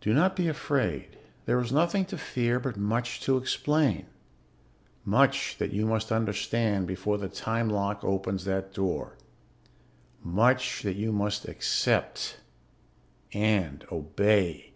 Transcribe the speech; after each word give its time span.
"Do 0.00 0.14
not 0.14 0.36
be 0.36 0.48
afraid. 0.48 1.18
There 1.44 1.60
is 1.60 1.70
nothing 1.70 2.06
to 2.06 2.16
fear, 2.16 2.58
but 2.58 2.78
much 2.78 3.20
to 3.20 3.36
explain. 3.36 4.06
Much 5.04 5.58
that 5.58 5.70
you 5.70 5.84
must 5.84 6.10
understand 6.10 6.86
before 6.86 7.18
the 7.18 7.28
time 7.28 7.68
lock 7.68 8.02
opens 8.02 8.46
that 8.46 8.72
door. 8.72 9.18
Much 10.22 10.80
that 10.82 10.96
you 10.96 11.12
must 11.12 11.46
accept 11.46 12.38
and 13.34 13.84
obey. 13.92 14.72